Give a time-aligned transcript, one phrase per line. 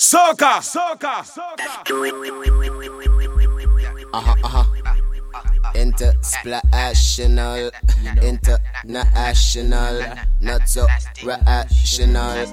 [0.00, 1.84] Soca, soca, soca.
[4.14, 4.64] Uh-huh, uh-huh.
[5.74, 7.70] Intersplational,
[8.22, 10.02] international,
[10.40, 10.86] not so
[11.22, 12.46] rational.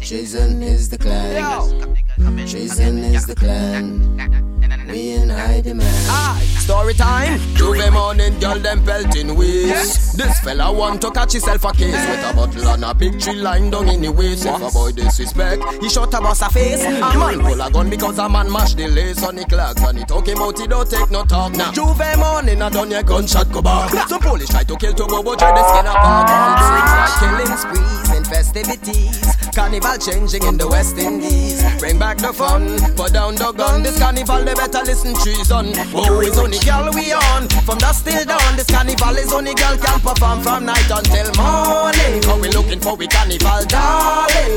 [0.00, 1.96] Jason is the clan.
[2.44, 4.47] Jason is the clan.
[4.88, 6.06] We in high demand.
[6.10, 7.38] Aye, story time.
[7.56, 10.16] J'ouvert morning, girl them pelting waist.
[10.16, 13.34] This fella want to catch himself a case with a bottle and a big tree
[13.34, 14.46] line down in the waist.
[14.46, 16.84] If a boy disrespect, he shot a boss a face.
[16.84, 19.98] A man pull a gun because a man mash the lace on the clocks and
[19.98, 21.72] he talking about he don't take no talk now.
[21.72, 23.90] J'ouvert morning, I done your gunshot go back.
[24.08, 26.28] Some police try to kill two bobo, try the skin apart.
[26.30, 29.37] All things like killing sprees and festivities.
[29.54, 31.62] Carnival changing in the West Indies.
[31.78, 33.82] Bring back the fun, put down the gun.
[33.82, 35.72] This carnival, they better listen treason.
[35.94, 37.48] Oh, it's only girl we on.
[37.66, 42.22] From dusk till dawn, this carnival is only girl can perform from night until morning.
[42.22, 44.54] Cause we looking for we carnival, darling.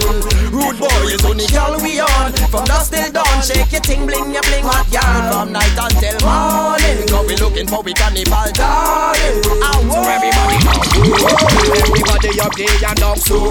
[0.51, 2.31] Rude boy is only girl we on.
[2.49, 5.23] From dusk till dawn, shake your ting, bling your bling hot yarn.
[5.31, 7.07] From night until morning.
[7.07, 9.43] Cause we looking for we carnival, darling.
[9.91, 11.00] So everybody.
[11.01, 13.41] Everybody up there and down so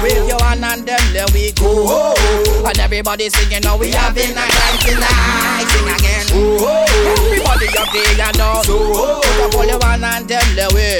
[0.00, 2.14] With your hand and them there we go.
[2.64, 4.80] And everybody singing now we having a night.
[4.80, 6.24] Tonight Sing again.
[6.32, 10.96] Everybody up there and down so Put up all your hand and them there we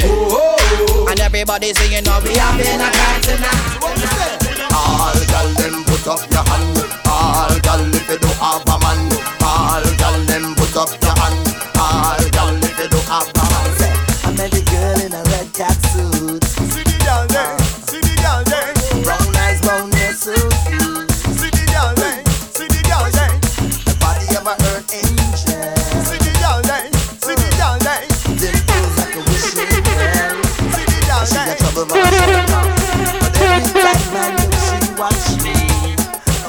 [1.08, 3.22] And everybody singing now we having a night.
[3.24, 3.80] Tonight
[4.76, 6.76] All gal them put up your hand.
[7.08, 9.00] All gal if you do have a man.
[9.40, 11.45] All gal them put up your hand
[14.46, 16.44] Met girl in a red catsuit.
[16.70, 16.94] See the
[17.34, 18.14] there, see the
[18.46, 20.34] there Brown eyes, brown hair, so
[20.70, 21.10] cute.
[21.34, 22.22] See the there,
[22.54, 23.34] see the there
[23.82, 25.74] The body of a earth angel.
[26.06, 26.30] See the
[26.62, 26.86] there,
[27.18, 27.48] see the
[27.82, 28.06] there
[28.38, 30.38] Dimples like a wishing well.
[30.78, 32.30] See the gal She got there trouble, but she
[33.18, 35.58] But every time I look, she watch me.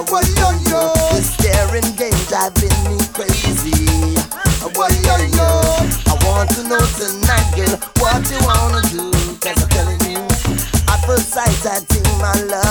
[0.06, 3.73] Why yo yo, staring game driving me crazy.
[4.78, 5.50] why yo yo
[6.06, 7.16] I want to know tonight,
[11.79, 12.66] think my love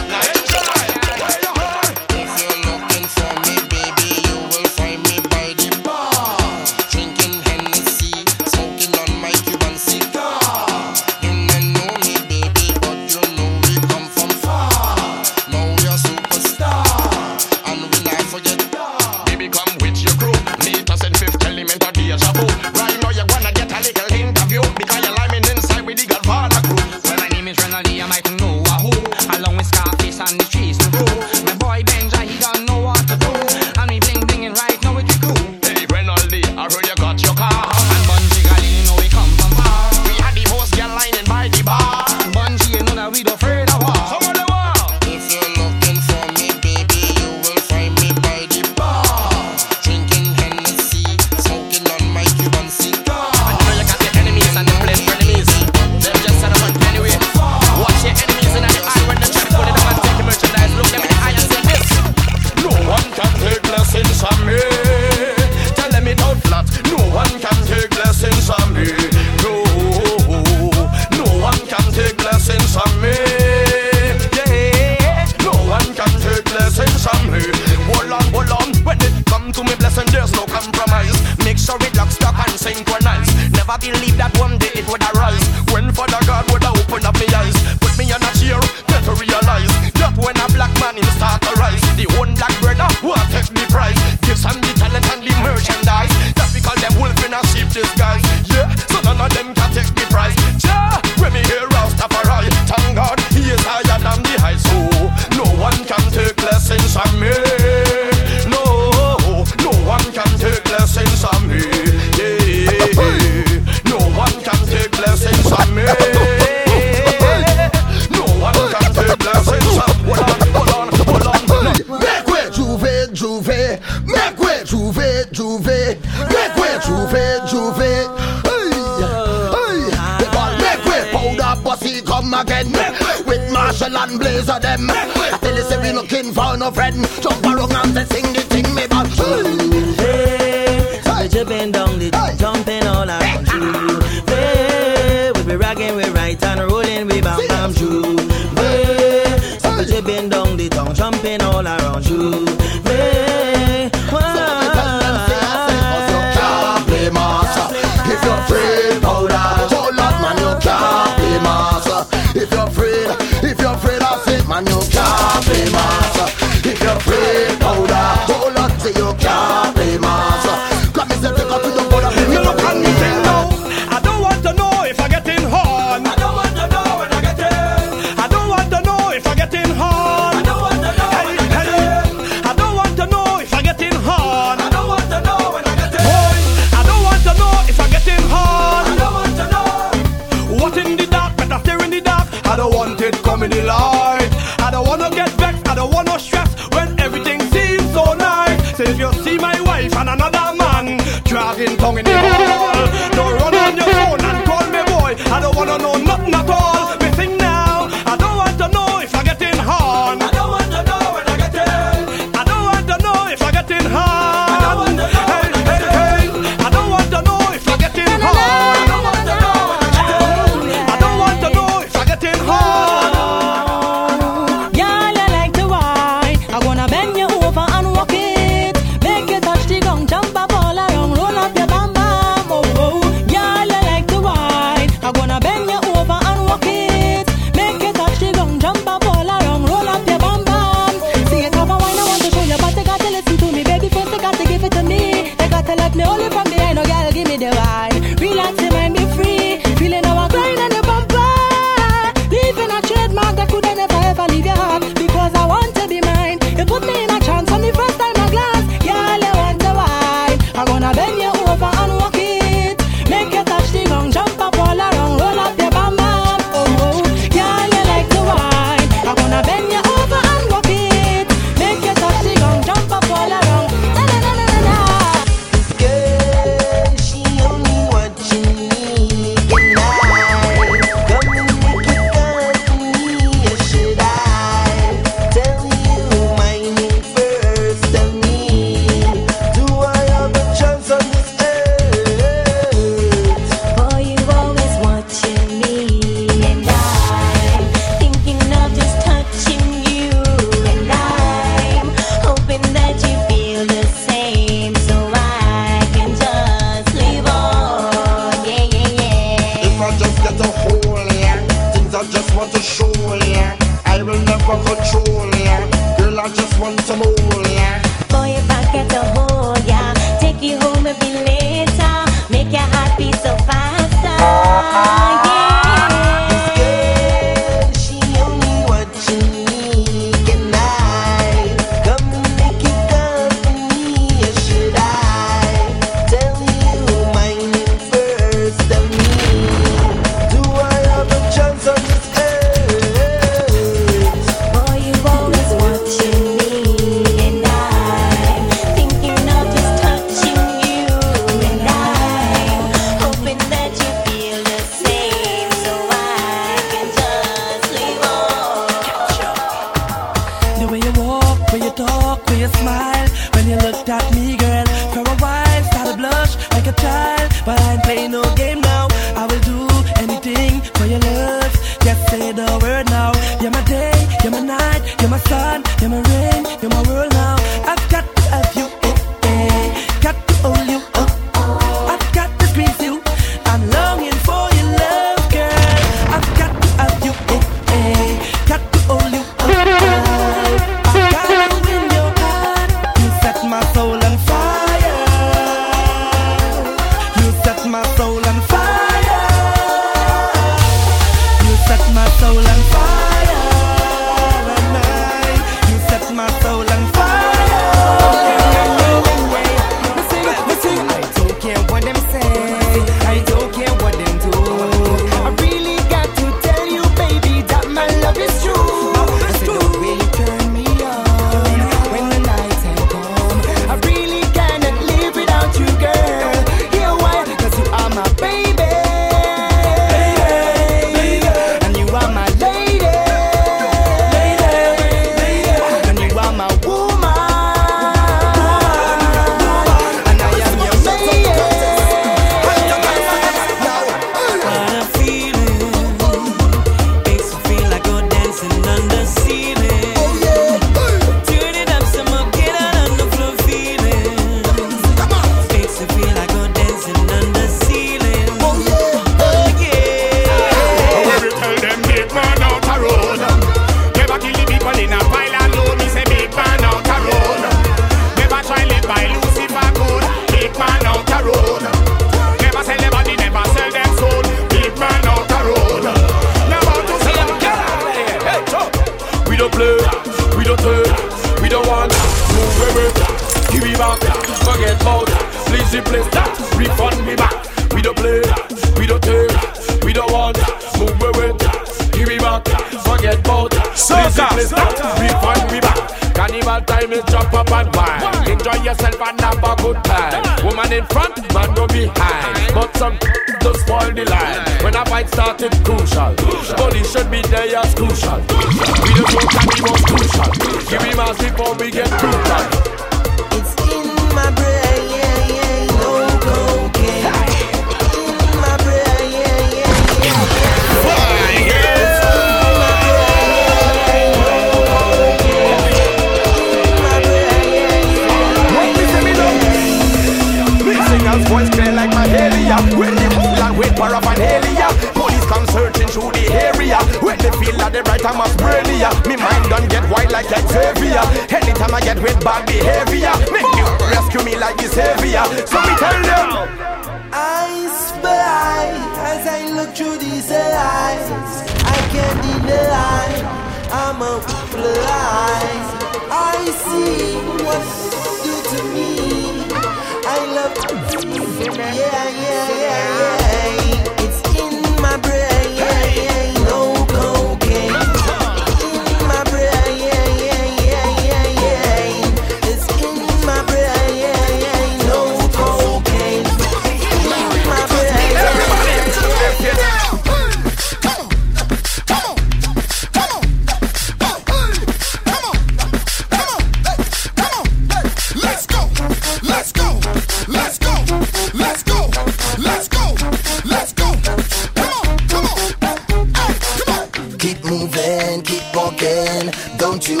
[597.52, 599.30] moving, keep walking.
[599.58, 600.00] Don't you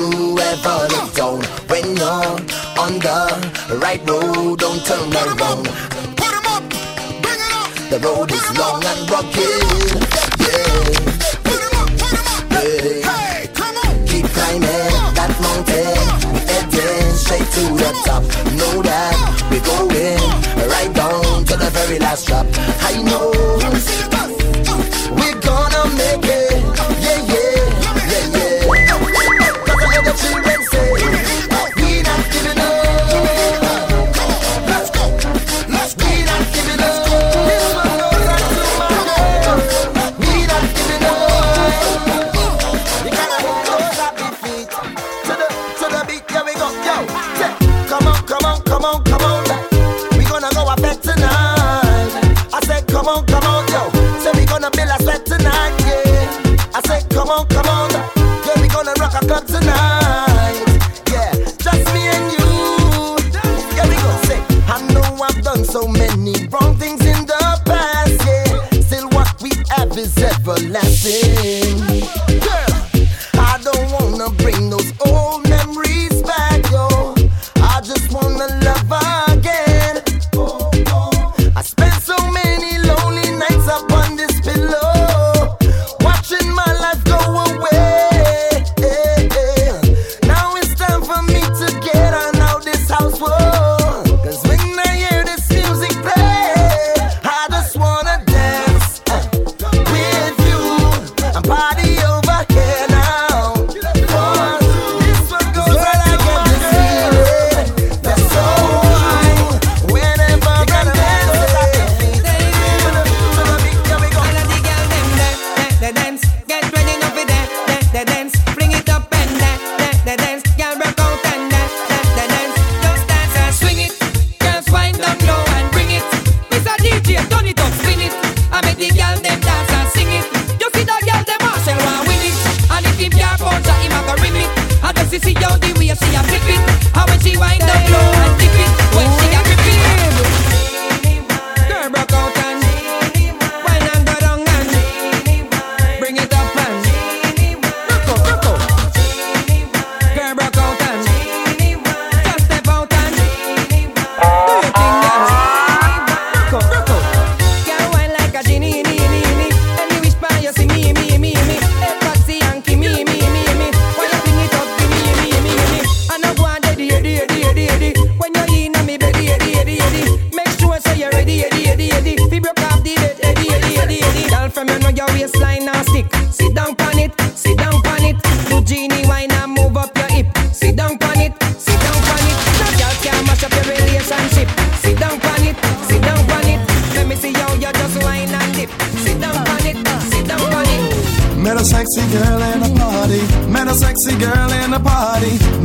[0.50, 2.36] ever look down when you're
[2.82, 4.58] on the right road.
[4.58, 5.66] Don't turn around.
[6.20, 6.64] Put 'em up,
[7.24, 7.70] bring it up.
[7.90, 10.01] The road is long and rocky.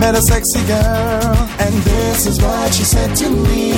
[0.08, 1.36] Met a sexy girl.
[1.60, 3.74] And this is what she said to me.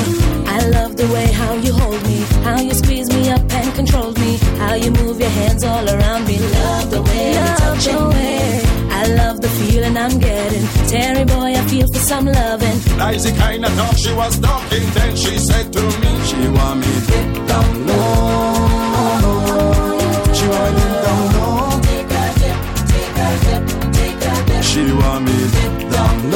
[0.45, 4.11] I love the way how you hold me, how you squeeze me up and control
[4.11, 6.37] me, how you move your hands all around me.
[6.37, 8.61] Love the way you touch me.
[9.01, 10.67] I love the feeling I'm getting.
[10.87, 12.77] Terry boy, I feel for some loving.
[12.99, 14.85] That's the kind of talk she was talking.
[14.97, 18.69] Then she said to me, she want me deep down low.
[20.37, 21.49] She want me deep down low.
[24.61, 25.68] She want me deep
[25.99, 26.31] down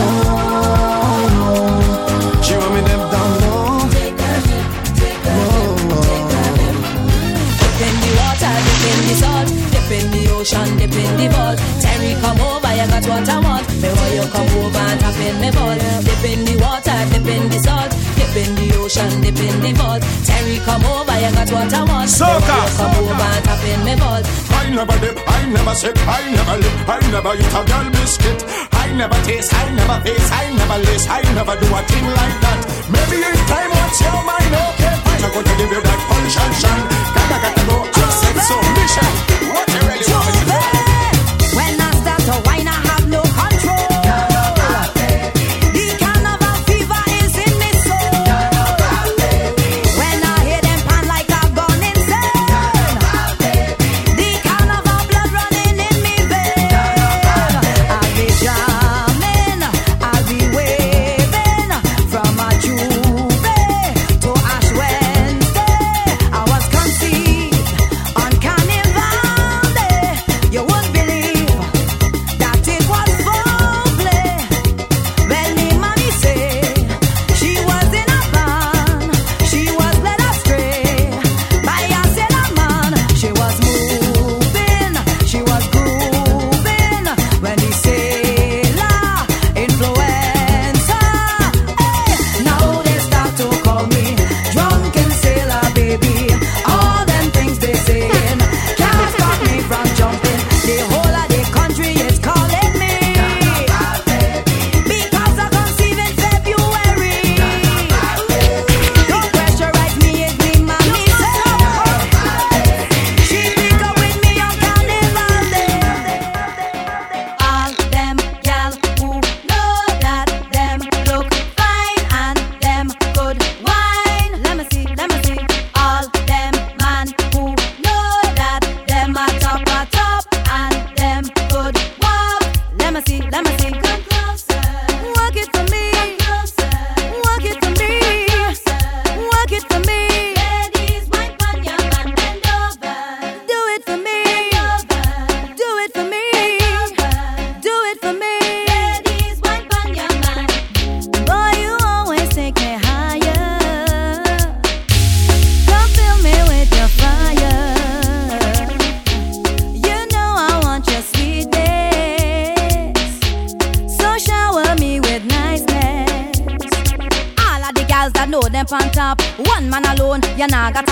[2.60, 3.90] want me deep down low.
[3.90, 4.20] Dip
[7.88, 11.28] in the water, dip in the salt, dip in the ocean, dip in the.
[11.82, 13.04] Terry, come over, you got
[13.40, 13.68] want.
[14.14, 15.76] You come over and tap in me ball.
[16.06, 17.93] Dip in the water, dip in the salt, dip
[18.44, 20.04] in the ocean, dip in the vault.
[20.28, 22.10] Terry, come over, you got what I want.
[22.10, 22.58] Soca.
[22.60, 24.24] you come over and tap in me ball.
[24.60, 28.40] I never dip, I never sip, I never lip, I never eat a girl biscuit.
[28.72, 32.38] I never taste, I never face, I never lace, I never do a thing like
[32.44, 32.60] that.
[32.92, 34.54] Maybe in time, what's your mind?
[34.54, 36.86] Okay, fine, I'm gonna give you that punch and shine.
[37.16, 39.12] Gotta, gotta go, accept submission.
[39.56, 40.60] What you really want me to do?
[41.56, 42.93] When I start to whine, I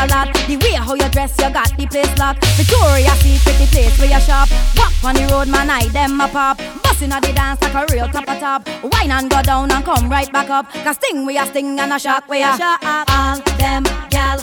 [0.02, 0.34] a lot.
[0.48, 2.46] The way how you dress, you got the place locked.
[2.58, 4.50] Victoria Secret, the place where you shop.
[4.76, 6.58] Walk on the road, man, I them a pop.
[6.84, 8.68] Bustin' at the dance like a real top a top.
[8.84, 10.70] Wine and go down and come right back up.
[10.84, 12.80] Cause sting we a sting and a shock we a shock.
[12.84, 14.40] All them gal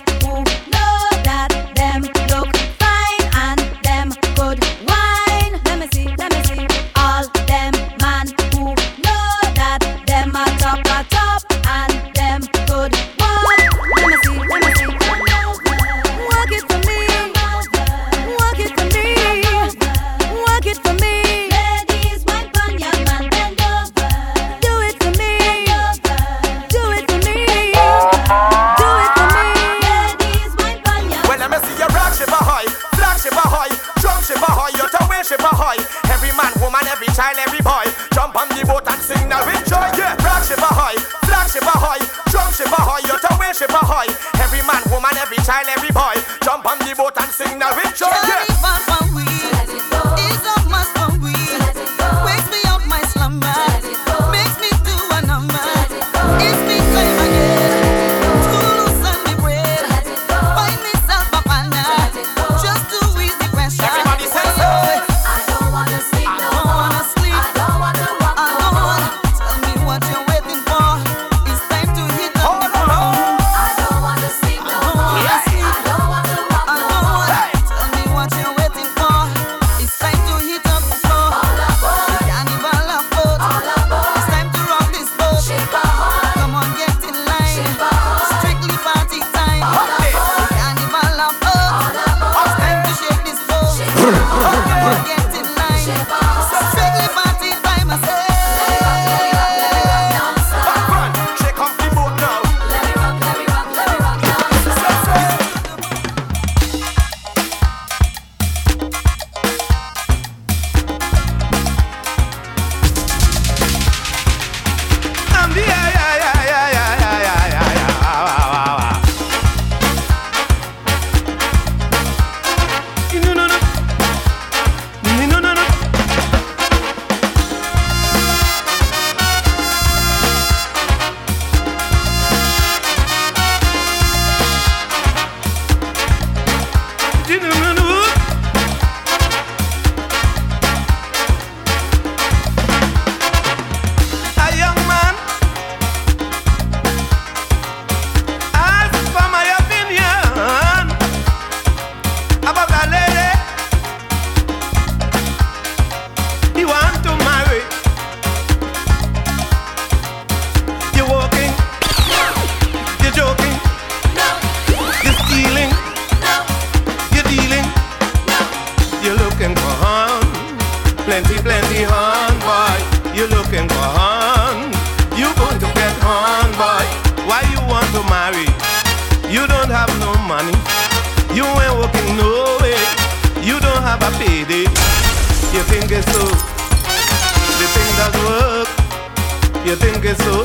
[188.08, 189.66] hard work.
[189.66, 190.42] You think it's so?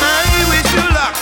[0.00, 1.14] I wish you luck.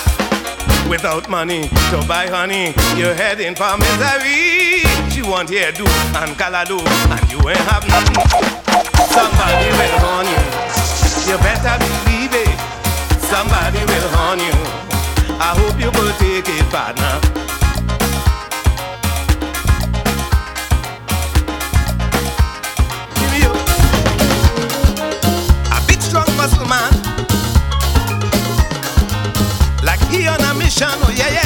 [0.88, 4.84] Without money to buy honey, you're heading for misery.
[5.10, 5.84] She want hair do
[6.20, 6.78] and calado,
[7.10, 8.22] and you ain't have nothing.
[9.10, 10.42] Somebody will horn you.
[11.26, 12.58] You better believe it.
[13.20, 14.56] Somebody will horn you.
[15.38, 17.45] I hope you will take it, partner.
[30.78, 31.45] Yeah, yeah.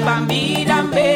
[0.00, 1.13] Baby.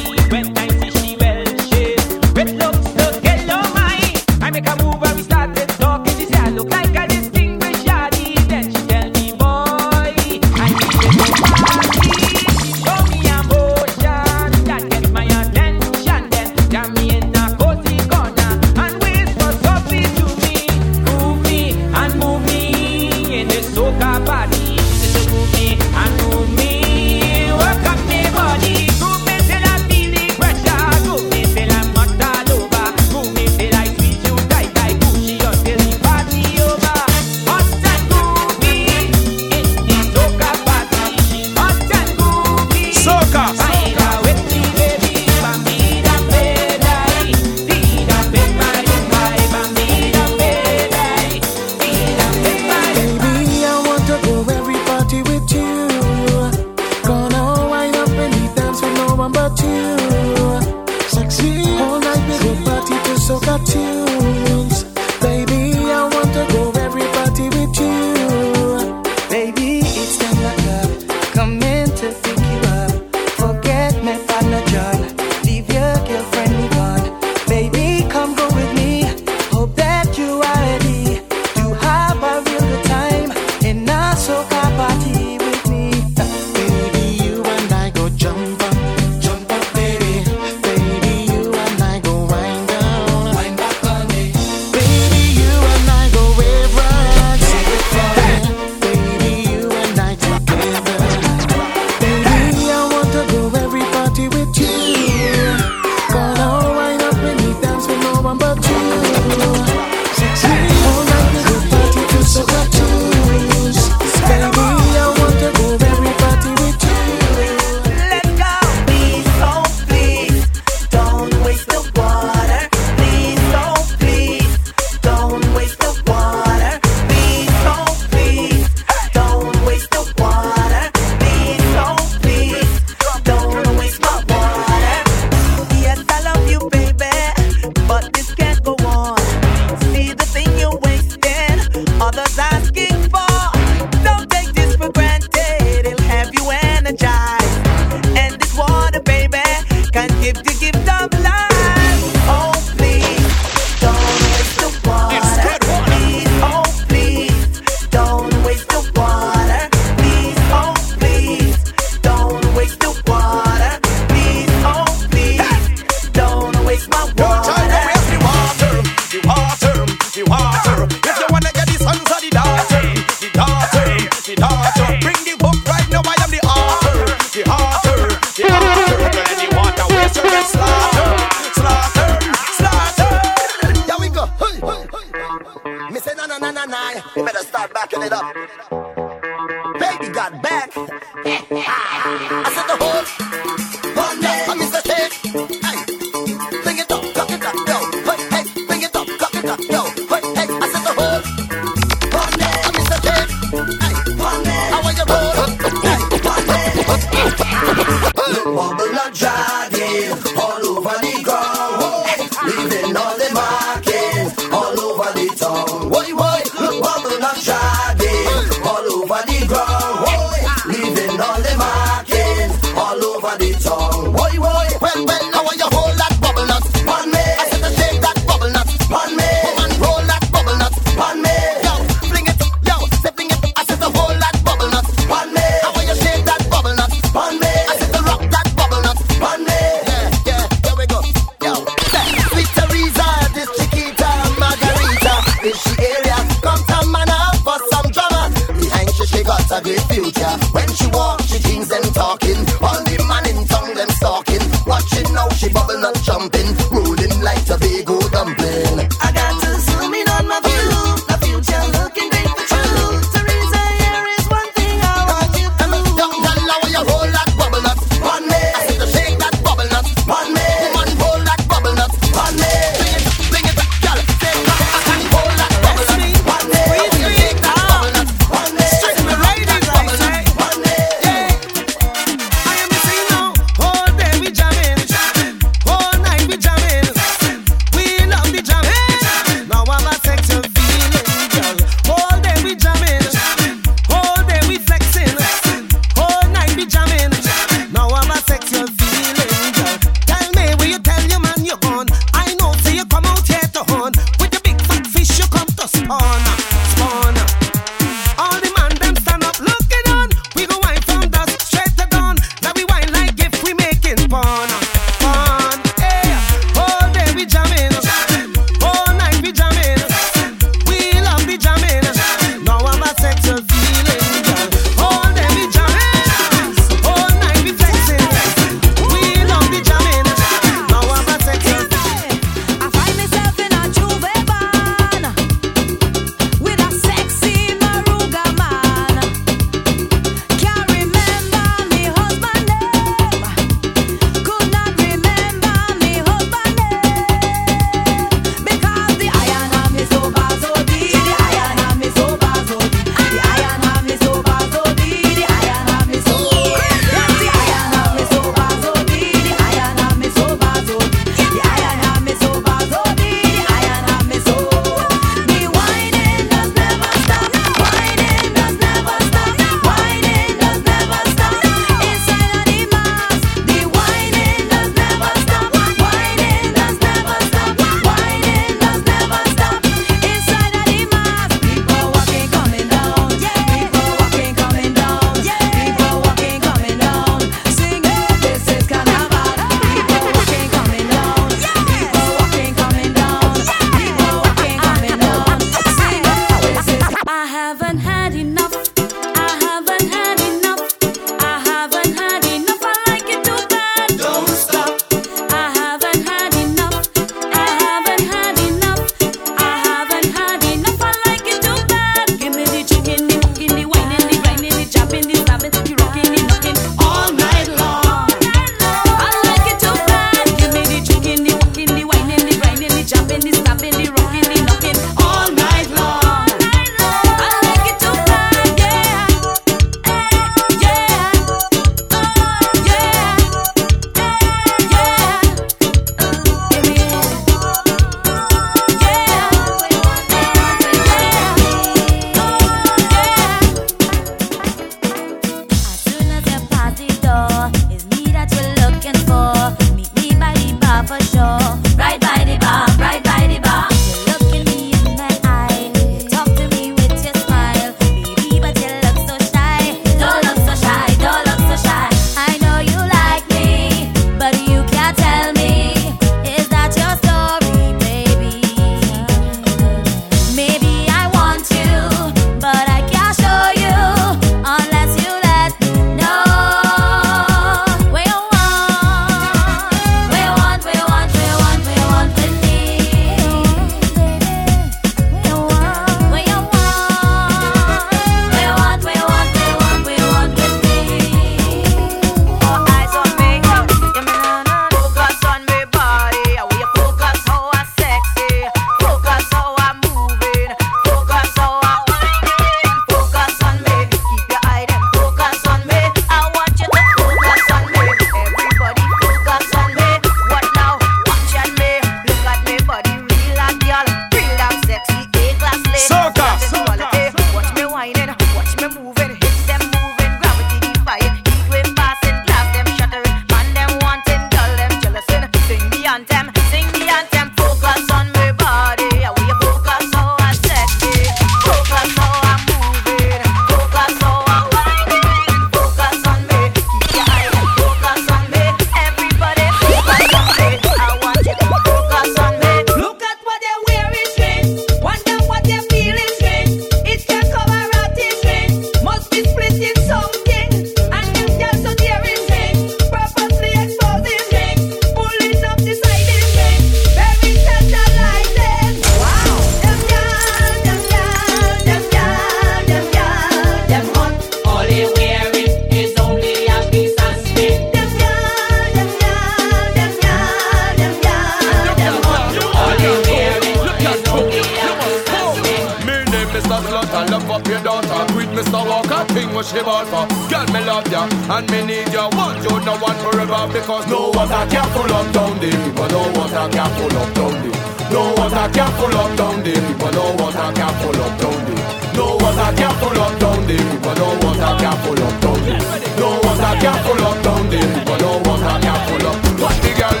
[576.61, 578.13] a slut and love up your daughter.
[578.13, 578.61] Quit Mr.
[578.67, 580.05] Walker, thing what she bought for.
[580.29, 582.09] Girl, me love ya and me need ya.
[582.09, 585.51] One you, no one forever because no one's a careful up down there.
[585.51, 587.57] People no one's a careful up down there.
[587.91, 589.61] No one's a careful up down there.
[589.61, 591.61] People no one's a careful up down there.
[591.95, 593.65] No one's a careful up down there.
[593.71, 595.61] People no one's a careful up down there.
[595.99, 597.69] No one's a careful up down there.
[597.73, 599.17] People no one's a careful up.
[599.41, 600.00] What the girl?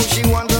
[0.00, 0.57] She want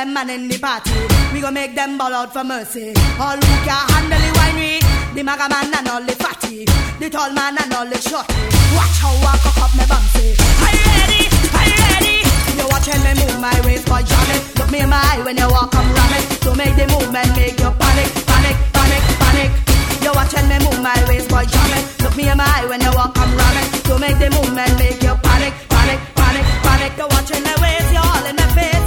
[0.00, 0.96] them man in the party.
[1.32, 2.96] We go make them ball out for mercy.
[3.20, 4.80] All we can handle the winery,
[5.12, 6.64] the maga man and all the fatty,
[6.96, 8.32] the tall man and all the shorty.
[8.72, 10.32] Watch how I cock up my bumpy.
[10.64, 11.22] Are you ready?
[11.52, 12.16] Are you ready?
[12.56, 14.28] You're watching me move my waist, boy, jam.
[14.56, 16.24] Look me in my eye when you walk, I'm ramming.
[16.40, 19.50] So make the movement make you panic, panic, panic, panic.
[20.00, 21.70] You're watching me move my waist, boy, jam.
[22.00, 23.68] Look me in my eye when you walk, I'm ramming.
[23.84, 26.90] So make the movement make you panic, panic, panic, panic.
[26.96, 28.79] You're watching my waist, you're all in my face.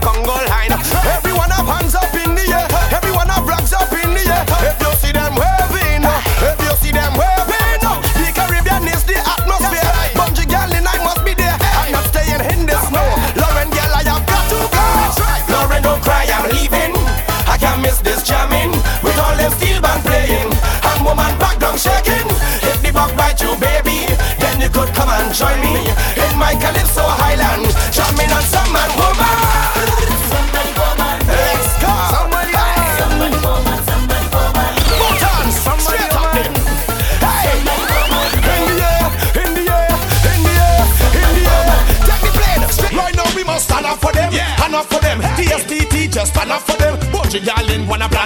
[0.00, 0.63] Congo line.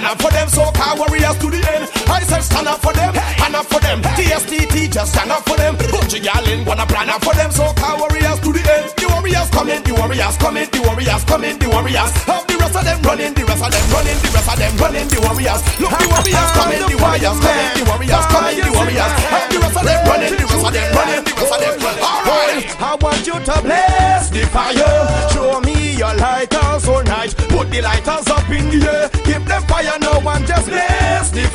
[0.09, 0.49] Up for them.
[0.49, 1.85] Soca Warriors to the end.
[2.09, 4.01] I said stand up for them, stand up for them.
[4.17, 5.77] DSP teachers stand up for them.
[5.77, 7.51] Bunch of y'all in wanna plan up for them.
[7.53, 8.89] Soca Warriors to the end.
[8.97, 12.09] The warriors coming, the warriors coming, the warriors coming, the warriors.
[12.25, 14.73] Have the rest of them running, the rest of them running, the rest of them
[14.81, 15.61] running, the warriors.
[15.77, 19.13] Look, the warriors coming, the warriors coming, the warriors coming, the warriors.
[19.29, 21.77] Have the rest of them running, the rest of them running, the rest of them
[21.85, 22.01] running.
[22.01, 25.05] Alright, I want you to bless the fire.
[25.37, 27.37] Show me your lighters all night.
[27.53, 28.28] Put the lighters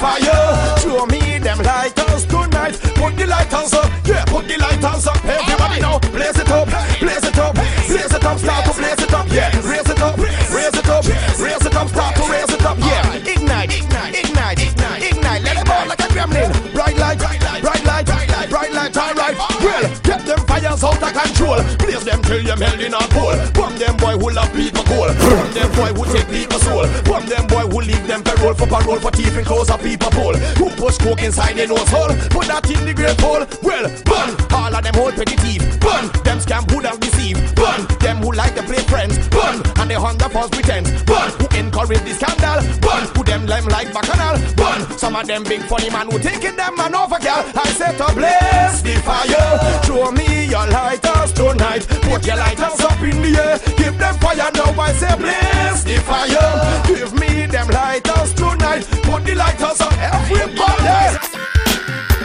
[0.04, 0.78] fire.
[0.84, 2.76] Show me them lighters tonight.
[3.00, 5.20] Put the lighters up, yeah, put the lighters up.
[5.24, 6.68] Everybody now, blaze it up,
[7.00, 7.56] blaze it up,
[7.88, 9.50] blaze it up, start to blaze it up, yeah.
[9.64, 11.04] Raise it up, raise it up,
[11.40, 13.32] raise it up, start to raise it up, yeah.
[13.34, 15.42] Ignite, ignite, ignite, ignite, ignite.
[15.48, 16.52] Let it burn like a gremlin.
[16.74, 19.36] Bright light, bright light, bright light, alright.
[19.64, 21.62] Well, get them fires out of control.
[21.80, 23.40] Blaze them till you're melting on pole.
[23.56, 25.08] Bomb them boy who love people cool.
[25.08, 26.88] Bomb them boy who take people soul.
[27.08, 30.10] Bomb them boy who leave them parole for parole for thief and close up people
[30.12, 30.36] pole.
[30.60, 32.12] Who push coke inside their nose hole.
[32.30, 33.46] Put that in the great hole.
[33.64, 35.64] Well, burn all of them old petty thief.
[35.80, 37.38] Burn them scam who don't deceive.
[37.56, 39.16] Burn them who like to play friends.
[39.30, 40.92] Burn and they hunger false pretense.
[41.04, 42.60] Burn who encourage the scandal.
[42.84, 44.36] Burn who them lime like bacchanal.
[44.60, 47.44] Burn some of them big funny man who taking them man over girl.
[47.56, 49.48] I set to bless the fire.
[49.88, 51.88] Show me your lighters tonight.
[52.12, 53.56] Put your lighters up in the air.
[53.78, 54.76] Give them fire now.
[54.76, 56.83] I say bless the fire.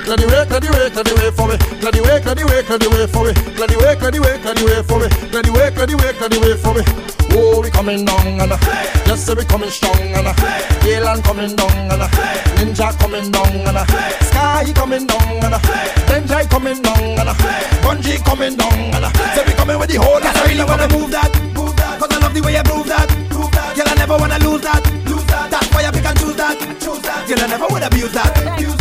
[0.09, 1.57] Clear the way, clear the way, clear the way for me.
[1.85, 3.33] Clear the way, clear the way, clear the way for me.
[3.53, 5.09] Clear the way, clear the way, clear the way for me.
[5.29, 6.83] Clear the way, clear the way, clear the way for me.
[7.37, 8.57] Oh, we coming down and uh,
[9.05, 10.33] yes, we coming strong and uh,
[10.81, 12.09] Galen coming down and uh,
[12.57, 13.85] Ninja coming down and uh,
[14.33, 15.61] Sky coming down and uh,
[16.09, 17.37] Benjai coming down and uh,
[17.85, 20.25] Bunji coming down and uh, say we coming with the whole.
[20.25, 22.01] Cause I really wanna move that, move that.
[22.01, 23.77] Cause I love the way you move that, move that.
[23.77, 25.53] Girl, I never wanna lose that, lose that.
[25.53, 27.29] That's why I pick and choose that, choose that.
[27.29, 28.78] Girl, I never would abuse that, abuse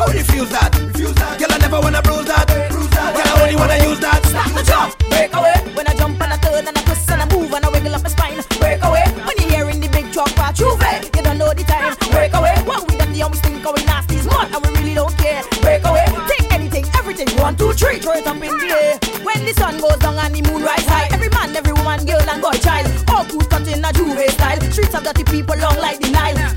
[0.00, 0.74] never refuse that.
[0.80, 1.38] Refuse that.
[1.38, 2.48] Girl, I never wanna bruise that.
[2.48, 4.24] Girl, I only wanna use that.
[4.24, 5.56] Stop the jump, break away.
[5.74, 7.94] When I jump and I turn and I twist and I move and I wiggle
[7.94, 9.04] up my spine, break away.
[9.26, 11.96] When you hear in the big truck, I choose way, You don't know the time,
[12.10, 12.56] break away.
[12.64, 15.42] What we done, the only thing going nasty is mud and we really don't care,
[15.60, 16.06] break away.
[16.28, 18.94] Take anything, everything, one, two, three, throw it up in the air.
[19.24, 22.24] When the sun goes down and the moon rises high, every man, every woman, girl
[22.24, 24.60] and boy, child, all who's cut in a J'ouvert style.
[24.72, 26.49] Streets are dirty people long like the Nile.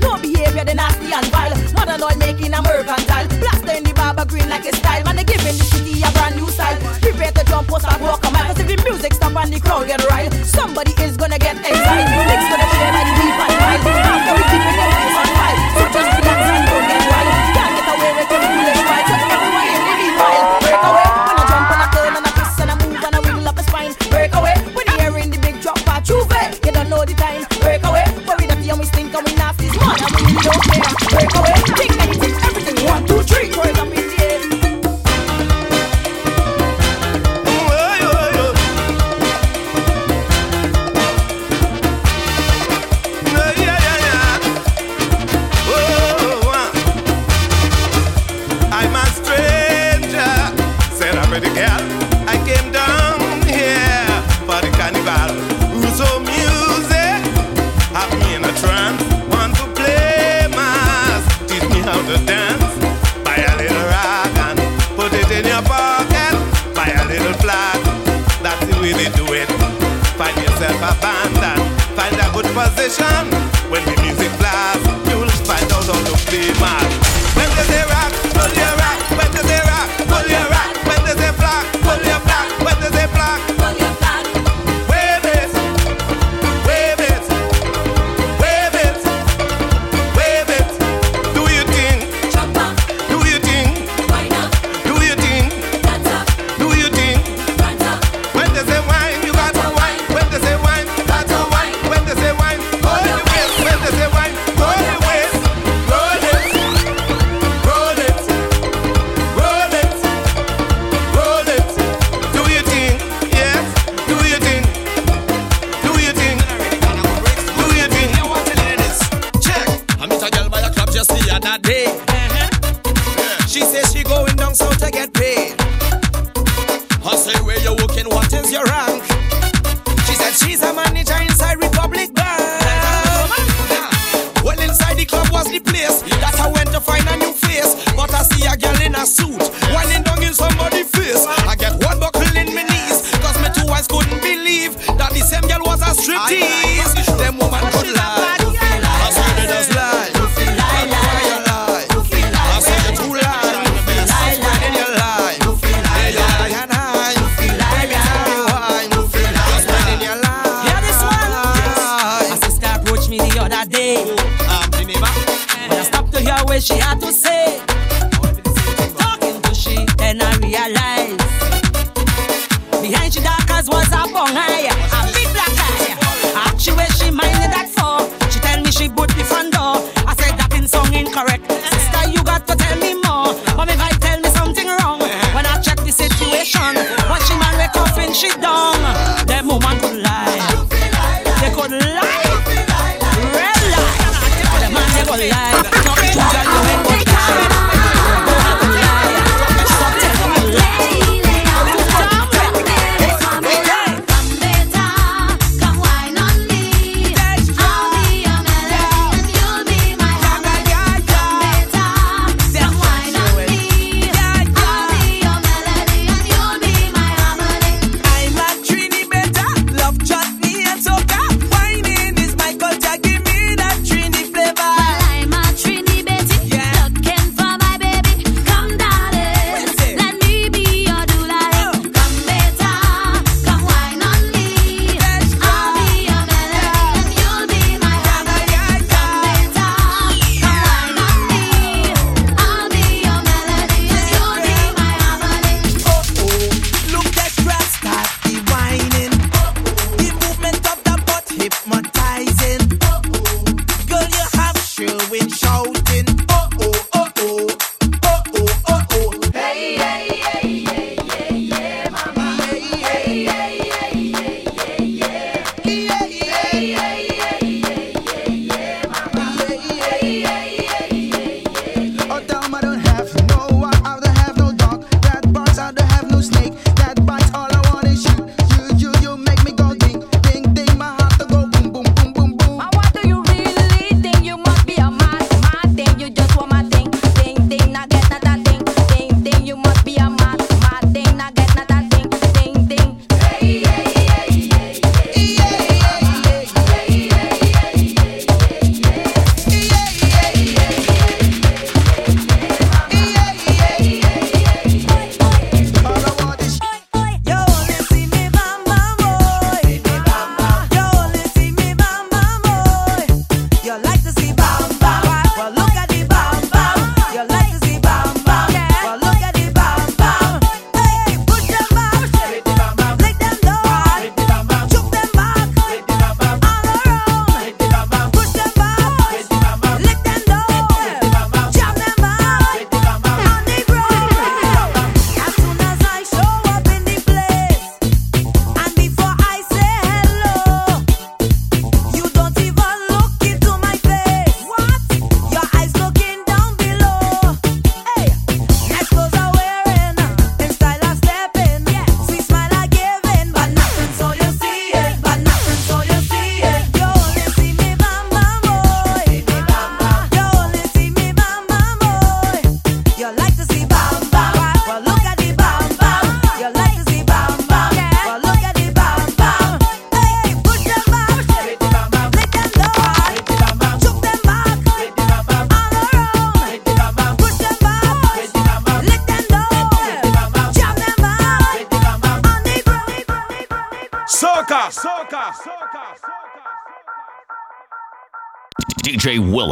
[389.18, 389.43] Willan.